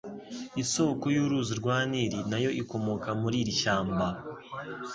Isoko 0.63 1.05
y'uruzi 1.15 1.53
rwa 1.59 1.77
Nili 1.91 2.19
na 2.29 2.37
yo 2.43 2.49
ikomoka 2.61 3.07
muri 3.21 3.35
iri 3.43 3.53
shyamba. 3.61 4.07